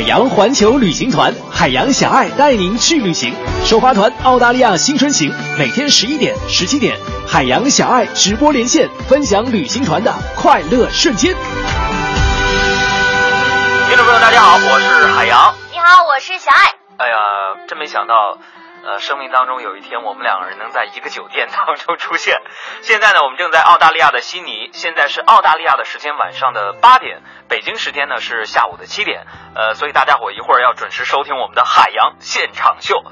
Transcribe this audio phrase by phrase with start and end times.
[0.00, 3.34] 海洋环球旅行团，海洋小爱带您去旅行。
[3.66, 6.96] 首发团澳大利亚新春行，每天十一点、十七点，
[7.28, 11.34] 海洋小爱直播连线，分享旅行团的快乐瞬间。
[13.88, 15.54] 听众朋友，大家好，我是海洋。
[15.70, 16.72] 你好，我是小爱。
[16.96, 17.16] 哎呀，
[17.68, 18.38] 真没想到。
[18.82, 22.40] 呃，生命当中有一天，我们两个人能在一个酒店当中出现。
[22.82, 29.26] 现在呢，我们正在澳大利亚的悉尼，现在是澳大利亚的时间晚上的八点，北京时间呢是下午的七点。
[29.54, 33.04] 呃，所以大家伙一会儿要准时收听我们的海洋现场秀。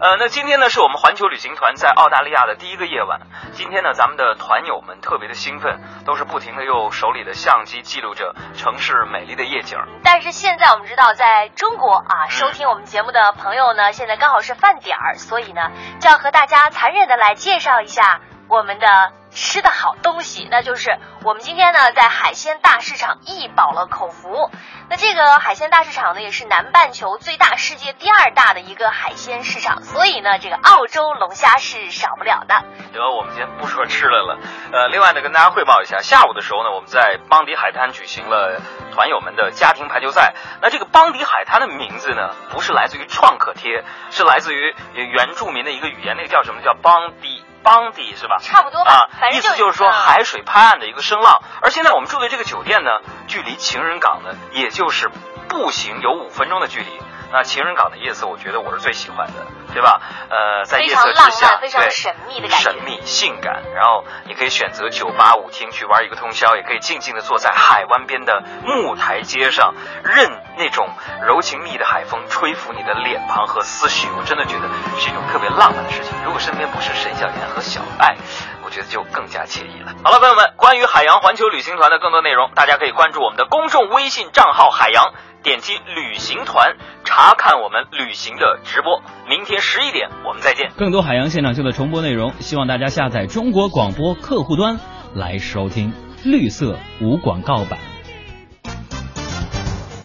[0.00, 3.20] 呃，那今天呢是我们环球旅行团在澳大利亚的第一个夜晚。
[3.52, 9.78] 今天呢，咱们的团友们特别的兴奋，都是不停的用手里的相机记录着城市美丽的夜景。
[10.02, 15.70] 但是现在我们知道，在中国啊，收听我们节目的朋友呢，现在刚好是饭点儿，所以呢，
[16.00, 19.12] 就要和大家残忍的来介绍一下我们的。
[19.36, 24.52] 吃的好东西，那就是我们今天呢在海鲜大市场一饱了口福。
[24.88, 32.62] 那这个海鲜大市场呢，也是南半球最大、世界第二大的一个海鲜市场，所以呢，这个澳洲龙虾是少不了的。
[32.92, 34.38] 得，我们先不说吃的了。
[34.72, 38.60] 呃，另外呢，跟大家汇报一下，下午的时候呢，我们在邦迪海滩举行了
[38.92, 40.34] 团友们的家庭排球赛。
[40.62, 47.42] 那这个邦迪海滩的名字呢，不是来自于创可贴，是来自于原住民的一个语言，那个叫什么叫邦迪。
[47.64, 48.36] 邦迪是吧？
[48.40, 51.42] 差不多吧，意思就是说海水拍岸的一个声浪。
[51.62, 52.90] 而现在我们住的这个酒店呢，
[53.26, 55.10] 距离情人港呢，也就是
[55.48, 57.00] 步行有五分钟的距离。
[57.32, 59.32] 那情人港的夜色，我觉得我是最喜欢的，
[59.72, 60.00] 对吧？
[60.30, 63.64] 呃，在夜色之下，非常神秘的感觉，神秘性感。
[63.74, 70.88] 然后你可以选择酒吧舞厅去玩一个通宵，也可以静静的坐在海湾边的木台阶上，任那种
[71.26, 74.06] 柔情蜜意的海风吹拂你的脸庞和思绪。
[74.16, 74.68] 我真的觉得
[75.00, 76.03] 是一种特别浪漫的事情。
[76.44, 78.16] 身边不是沈小妍和小爱，
[78.62, 79.94] 我觉得就更加惬意了。
[80.04, 85.14] 好了，朋友们，关于海洋环球旅行团的更多内容，大家可以关注我们的公众微信账号“海洋”。
[85.42, 90.70] 点击旅行团查看我们旅行的直播，明天十一点我们再见。
[90.76, 94.78] 更多海洋现场秀的重播内容，希望大家下载中国广播客户端
[95.14, 95.92] 来收听
[96.24, 97.93] 绿色无广告版。